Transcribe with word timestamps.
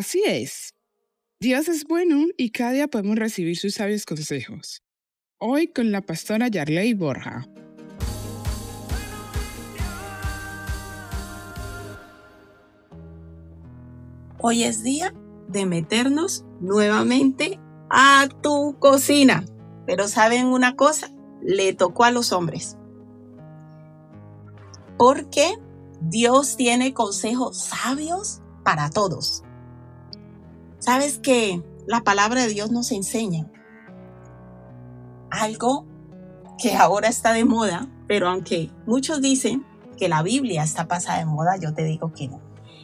Así 0.00 0.22
es. 0.26 0.72
Dios 1.40 1.68
es 1.68 1.84
bueno 1.84 2.24
y 2.38 2.52
cada 2.52 2.72
día 2.72 2.88
podemos 2.88 3.18
recibir 3.18 3.58
sus 3.58 3.74
sabios 3.74 4.06
consejos. 4.06 4.82
Hoy 5.38 5.68
con 5.68 5.92
la 5.92 6.00
pastora 6.00 6.48
Yarley 6.48 6.94
Borja. 6.94 7.46
Hoy 14.38 14.64
es 14.64 14.82
día 14.82 15.12
de 15.48 15.66
meternos 15.66 16.46
nuevamente 16.62 17.60
a 17.90 18.26
tu 18.42 18.78
cocina. 18.78 19.44
Pero 19.86 20.08
saben 20.08 20.46
una 20.46 20.76
cosa, 20.76 21.10
le 21.42 21.74
tocó 21.74 22.04
a 22.04 22.10
los 22.10 22.32
hombres. 22.32 22.78
Porque 24.96 25.58
Dios 26.00 26.56
tiene 26.56 26.94
consejos 26.94 27.58
sabios 27.58 28.40
para 28.64 28.88
todos. 28.88 29.42
Sabes 30.80 31.18
que 31.18 31.62
la 31.86 32.00
palabra 32.00 32.42
de 32.42 32.48
Dios 32.48 32.70
nos 32.70 32.90
enseña 32.90 33.46
algo 35.30 35.86
que 36.58 36.74
ahora 36.74 37.08
está 37.08 37.32
de 37.32 37.44
moda, 37.44 37.86
pero 38.08 38.28
aunque 38.28 38.70
muchos 38.86 39.20
dicen 39.20 39.66
que 39.98 40.08
la 40.08 40.22
Biblia 40.22 40.62
está 40.62 40.88
pasada 40.88 41.18
de 41.18 41.26
moda, 41.26 41.56
yo 41.58 41.74
te 41.74 41.84
digo 41.84 42.12
que 42.14 42.28
no. 42.28 42.40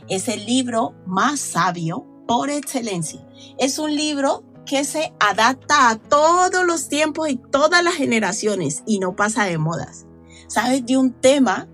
Es 0.09 0.29
el 0.29 0.45
libro 0.45 0.95
más 1.07 1.41
sabio 1.41 2.07
por 2.29 2.51
excelencia. 2.51 3.27
Es 3.59 3.79
un 3.79 3.97
libro 3.97 4.45
que 4.67 4.85
se 4.85 5.15
adapta 5.19 5.89
a 5.89 5.97
todos 5.97 6.67
los 6.67 6.89
tiempos 6.89 7.31
y 7.31 7.37
todas 7.37 7.83
las 7.83 7.95
generaciones 7.95 8.83
y 8.87 8.99
no 8.99 9.17
pasa 9.17 9.45
de 9.45 9.57
modas. 9.57 10.05
¿Sabes 10.49 10.85
de 10.85 10.99
un 10.99 11.13
tema 11.13 11.67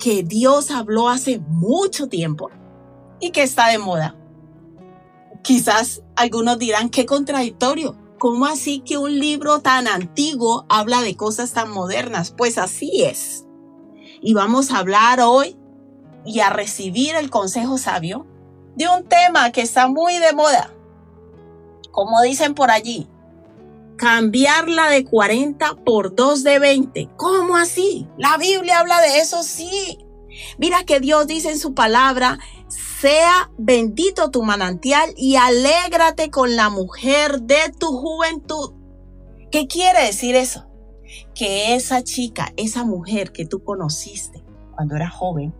que 0.00 0.24
Dios 0.24 0.72
habló 0.72 1.08
hace 1.08 1.38
mucho 1.38 2.08
tiempo 2.08 2.50
y 3.20 3.30
que 3.30 3.44
está 3.44 3.68
de 3.68 3.78
moda? 3.78 4.16
Quizás 5.46 6.02
algunos 6.16 6.58
dirán, 6.58 6.90
qué 6.90 7.06
contradictorio. 7.06 7.96
¿Cómo 8.18 8.46
así 8.46 8.80
que 8.80 8.98
un 8.98 9.20
libro 9.20 9.60
tan 9.60 9.86
antiguo 9.86 10.66
habla 10.68 11.02
de 11.02 11.16
cosas 11.16 11.52
tan 11.52 11.70
modernas? 11.70 12.34
Pues 12.36 12.58
así 12.58 13.04
es. 13.04 13.46
Y 14.20 14.34
vamos 14.34 14.72
a 14.72 14.78
hablar 14.78 15.20
hoy 15.20 15.56
y 16.24 16.40
a 16.40 16.50
recibir 16.50 17.14
el 17.14 17.30
consejo 17.30 17.78
sabio 17.78 18.26
de 18.74 18.88
un 18.88 19.04
tema 19.04 19.52
que 19.52 19.60
está 19.60 19.86
muy 19.86 20.18
de 20.18 20.32
moda. 20.32 20.74
Como 21.92 22.20
dicen 22.22 22.56
por 22.56 22.72
allí, 22.72 23.06
cambiarla 23.96 24.90
de 24.90 25.04
40 25.04 25.76
por 25.84 26.16
2 26.16 26.42
de 26.42 26.58
20. 26.58 27.10
¿Cómo 27.16 27.56
así? 27.56 28.08
La 28.18 28.36
Biblia 28.36 28.80
habla 28.80 29.00
de 29.00 29.20
eso, 29.20 29.44
sí. 29.44 30.04
Mira 30.58 30.82
que 30.82 30.98
Dios 30.98 31.28
dice 31.28 31.52
en 31.52 31.58
su 31.60 31.72
palabra, 31.72 32.40
sea 32.68 33.50
bendito 33.58 34.30
tu 34.30 34.42
manantial 34.42 35.12
y 35.16 35.36
alégrate 35.36 36.30
con 36.30 36.56
la 36.56 36.70
mujer 36.70 37.42
de 37.42 37.72
tu 37.78 37.86
juventud. 37.86 38.74
¿Qué 39.50 39.66
quiere 39.66 40.04
decir 40.04 40.34
eso? 40.34 40.66
Que 41.34 41.74
esa 41.74 42.02
chica, 42.02 42.52
esa 42.56 42.84
mujer 42.84 43.32
que 43.32 43.46
tú 43.46 43.62
conociste 43.62 44.44
cuando 44.74 44.96
era 44.96 45.08
joven, 45.08 45.54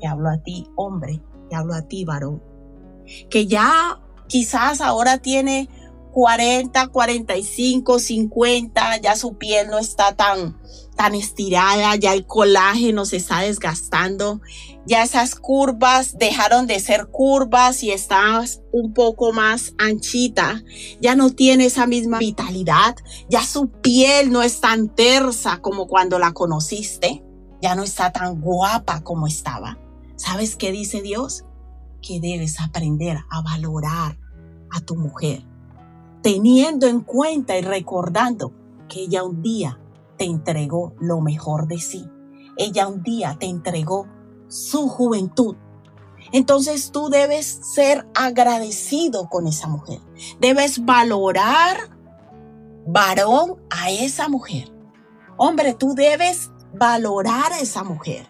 te 0.00 0.06
hablo 0.06 0.30
a 0.30 0.38
ti 0.38 0.66
hombre, 0.76 1.22
te 1.48 1.56
hablo 1.56 1.74
a 1.74 1.82
ti 1.82 2.04
varón, 2.04 2.42
que 3.28 3.46
ya 3.46 4.00
quizás 4.26 4.80
ahora 4.80 5.18
tiene 5.18 5.68
40, 6.12 6.88
45, 6.88 7.98
50, 7.98 8.96
ya 8.98 9.16
su 9.16 9.34
piel 9.34 9.68
no 9.68 9.78
está 9.78 10.16
tan, 10.16 10.58
tan 11.00 11.14
estirada, 11.14 11.96
ya 11.96 12.12
el 12.12 12.26
colágeno 12.26 13.06
se 13.06 13.16
está 13.16 13.40
desgastando, 13.40 14.42
ya 14.84 15.02
esas 15.02 15.34
curvas 15.34 16.18
dejaron 16.18 16.66
de 16.66 16.78
ser 16.78 17.06
curvas 17.06 17.82
y 17.82 17.90
estás 17.90 18.60
un 18.70 18.92
poco 18.92 19.32
más 19.32 19.72
anchita, 19.78 20.62
ya 21.00 21.16
no 21.16 21.30
tiene 21.30 21.64
esa 21.64 21.86
misma 21.86 22.18
vitalidad, 22.18 22.96
ya 23.30 23.42
su 23.42 23.70
piel 23.70 24.30
no 24.30 24.42
es 24.42 24.60
tan 24.60 24.94
tersa 24.94 25.62
como 25.62 25.86
cuando 25.86 26.18
la 26.18 26.34
conociste, 26.34 27.24
ya 27.62 27.74
no 27.74 27.82
está 27.82 28.12
tan 28.12 28.42
guapa 28.42 29.00
como 29.00 29.26
estaba. 29.26 29.78
¿Sabes 30.16 30.54
qué 30.54 30.70
dice 30.70 31.00
Dios? 31.00 31.46
Que 32.02 32.20
debes 32.20 32.60
aprender 32.60 33.16
a 33.30 33.40
valorar 33.40 34.18
a 34.70 34.82
tu 34.82 34.96
mujer, 34.96 35.46
teniendo 36.22 36.86
en 36.88 37.00
cuenta 37.00 37.56
y 37.56 37.62
recordando 37.62 38.52
que 38.86 39.04
ella 39.04 39.24
un 39.24 39.40
día 39.40 39.80
te 40.20 40.26
entregó 40.26 40.94
lo 41.00 41.22
mejor 41.22 41.66
de 41.66 41.78
sí. 41.78 42.06
Ella 42.58 42.86
un 42.86 43.02
día 43.02 43.38
te 43.40 43.46
entregó 43.46 44.06
su 44.48 44.86
juventud. 44.86 45.56
Entonces 46.30 46.92
tú 46.92 47.08
debes 47.08 47.46
ser 47.46 48.06
agradecido 48.14 49.30
con 49.30 49.46
esa 49.46 49.66
mujer. 49.66 50.00
Debes 50.38 50.84
valorar, 50.84 51.96
varón, 52.86 53.56
a 53.70 53.90
esa 53.90 54.28
mujer. 54.28 54.70
Hombre, 55.38 55.72
tú 55.72 55.94
debes 55.94 56.50
valorar 56.74 57.54
a 57.54 57.60
esa 57.60 57.82
mujer 57.82 58.28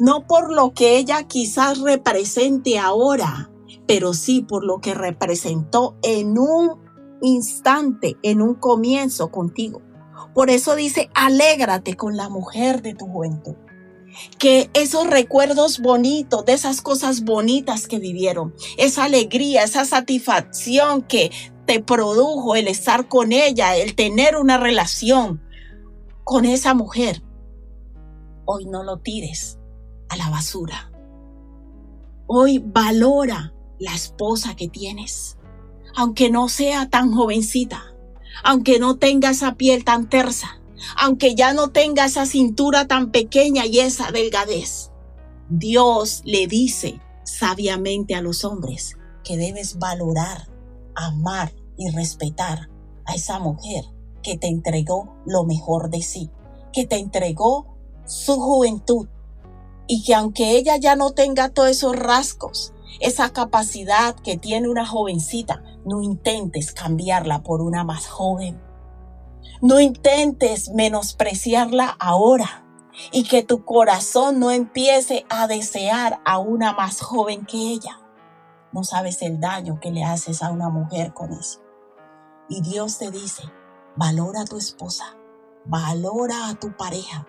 no 0.00 0.26
por 0.26 0.52
lo 0.52 0.72
que 0.72 0.96
ella 0.96 1.24
quizás 1.24 1.80
represente 1.80 2.78
ahora, 2.78 3.50
pero 3.86 4.14
sí 4.14 4.42
por 4.42 4.64
lo 4.64 4.80
que 4.80 4.94
representó 4.94 5.96
en 6.02 6.38
un 6.38 6.80
instante, 7.22 8.16
en 8.22 8.42
un 8.42 8.54
comienzo 8.54 9.30
contigo. 9.30 9.82
Por 10.34 10.50
eso 10.50 10.76
dice, 10.76 11.10
alégrate 11.14 11.94
con 11.94 12.16
la 12.16 12.28
mujer 12.28 12.82
de 12.82 12.94
tu 12.94 13.06
juventud. 13.06 13.54
Que 14.38 14.70
esos 14.74 15.06
recuerdos 15.06 15.80
bonitos, 15.80 16.44
de 16.44 16.54
esas 16.54 16.80
cosas 16.80 17.24
bonitas 17.24 17.86
que 17.86 17.98
vivieron, 17.98 18.54
esa 18.78 19.04
alegría, 19.04 19.62
esa 19.64 19.84
satisfacción 19.84 21.02
que 21.02 21.30
te 21.66 21.82
produjo 21.82 22.56
el 22.56 22.68
estar 22.68 23.08
con 23.08 23.32
ella, 23.32 23.76
el 23.76 23.94
tener 23.94 24.36
una 24.36 24.56
relación 24.56 25.42
con 26.24 26.44
esa 26.44 26.74
mujer, 26.74 27.22
hoy 28.46 28.64
no 28.64 28.82
lo 28.82 28.98
tires, 28.98 29.58
a 30.08 30.16
la 30.16 30.30
basura. 30.30 30.90
Hoy 32.26 32.62
valora 32.64 33.54
la 33.78 33.94
esposa 33.94 34.56
que 34.56 34.68
tienes, 34.68 35.36
aunque 35.94 36.30
no 36.30 36.48
sea 36.48 36.88
tan 36.88 37.12
jovencita, 37.12 37.95
aunque 38.44 38.78
no 38.78 38.96
tenga 38.96 39.30
esa 39.30 39.54
piel 39.54 39.84
tan 39.84 40.08
tersa, 40.08 40.60
aunque 40.98 41.34
ya 41.34 41.52
no 41.52 41.70
tenga 41.70 42.04
esa 42.04 42.26
cintura 42.26 42.86
tan 42.86 43.10
pequeña 43.10 43.66
y 43.66 43.80
esa 43.80 44.10
delgadez. 44.10 44.90
Dios 45.48 46.22
le 46.24 46.46
dice 46.46 47.00
sabiamente 47.24 48.14
a 48.14 48.22
los 48.22 48.44
hombres 48.44 48.96
que 49.24 49.36
debes 49.36 49.78
valorar, 49.78 50.48
amar 50.94 51.52
y 51.76 51.90
respetar 51.90 52.68
a 53.04 53.14
esa 53.14 53.38
mujer 53.38 53.84
que 54.22 54.36
te 54.36 54.48
entregó 54.48 55.16
lo 55.26 55.44
mejor 55.44 55.90
de 55.90 56.02
sí, 56.02 56.30
que 56.72 56.86
te 56.86 56.98
entregó 56.98 57.76
su 58.06 58.34
juventud, 58.34 59.08
y 59.86 60.02
que 60.02 60.14
aunque 60.14 60.56
ella 60.56 60.76
ya 60.76 60.96
no 60.96 61.12
tenga 61.12 61.48
todos 61.50 61.70
esos 61.70 61.94
rasgos, 61.94 62.72
esa 63.00 63.30
capacidad 63.30 64.14
que 64.16 64.36
tiene 64.36 64.68
una 64.68 64.86
jovencita, 64.86 65.62
no 65.84 66.02
intentes 66.02 66.72
cambiarla 66.72 67.42
por 67.42 67.62
una 67.62 67.84
más 67.84 68.06
joven. 68.06 68.60
No 69.62 69.80
intentes 69.80 70.70
menospreciarla 70.70 71.96
ahora 71.98 72.64
y 73.12 73.24
que 73.24 73.42
tu 73.42 73.64
corazón 73.64 74.40
no 74.40 74.50
empiece 74.50 75.24
a 75.28 75.46
desear 75.46 76.20
a 76.24 76.38
una 76.38 76.72
más 76.72 77.00
joven 77.00 77.44
que 77.44 77.58
ella. 77.58 78.00
No 78.72 78.84
sabes 78.84 79.22
el 79.22 79.40
daño 79.40 79.80
que 79.80 79.90
le 79.90 80.04
haces 80.04 80.42
a 80.42 80.50
una 80.50 80.68
mujer 80.68 81.14
con 81.14 81.32
eso. 81.32 81.60
Y 82.48 82.60
Dios 82.60 82.98
te 82.98 83.10
dice, 83.10 83.42
valora 83.96 84.42
a 84.42 84.44
tu 84.44 84.56
esposa, 84.56 85.16
valora 85.64 86.48
a 86.48 86.54
tu 86.54 86.76
pareja, 86.76 87.26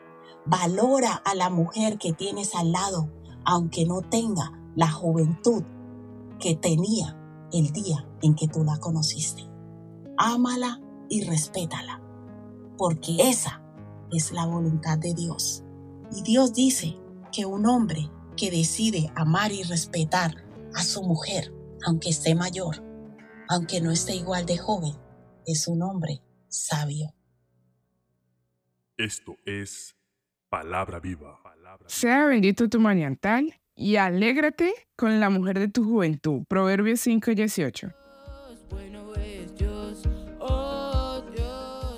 Valora 0.50 1.21
a 1.25 1.36
la 1.36 1.50
mujer 1.50 1.98
que 1.98 2.13
tienes 2.13 2.56
al 2.56 2.71
lado, 2.71 3.10
aunque 3.44 3.86
no 3.86 4.01
tenga 4.01 4.53
la 4.77 4.89
juventud 4.91 5.63
que 6.39 6.56
tenía 6.56 7.18
el 7.51 7.71
día 7.71 8.07
en 8.21 8.35
que 8.35 8.47
tú 8.47 8.63
la 8.63 8.77
conociste. 8.77 9.41
Ámala 10.18 10.79
y 11.09 11.25
respétala, 11.25 12.00
porque 12.77 13.18
esa 13.19 13.63
es 14.12 14.31
la 14.31 14.45
voluntad 14.45 15.00
de 15.00 15.15
Dios. 15.15 15.63
Y 16.12 16.21
Dios 16.21 16.53
dice 16.53 16.95
que 17.31 17.45
un 17.45 17.65
hombre 17.65 18.12
que 18.38 18.51
decide 18.51 19.12
amar 19.15 19.51
y 19.51 19.63
respetar 19.63 20.45
a 20.75 20.83
su 20.83 21.01
mujer, 21.01 21.51
aunque 21.83 22.09
esté 22.09 22.35
mayor, 22.35 22.83
aunque 23.50 23.81
no 23.81 23.91
esté 23.91 24.15
igual 24.15 24.45
de 24.45 24.59
joven, 24.59 24.94
es 25.47 25.68
un 25.68 25.81
hombre 25.81 26.21
sabio. 26.50 27.15
Esto 28.95 29.38
es 29.44 29.95
Palabra 30.50 31.00
viva. 31.00 31.39
Sea 31.88 32.25
bendito 32.25 32.69
tu 32.69 32.79
maniantal 32.79 33.59
y 33.77 33.95
alégrate 33.97 34.74
con 34.97 35.19
la 35.21 35.29
mujer 35.29 35.59
de 35.59 35.69
tu 35.69 35.85
juventud. 35.85 36.44
Proverbios 36.50 37.00
5 37.01 37.31
y 37.31 37.35
18. 37.35 37.94